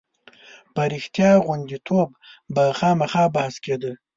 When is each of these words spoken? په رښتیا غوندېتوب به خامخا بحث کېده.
په 0.73 0.81
رښتیا 0.91 1.31
غوندېتوب 1.45 2.09
به 2.53 2.63
خامخا 2.79 3.23
بحث 3.35 3.55
کېده. 3.63 3.91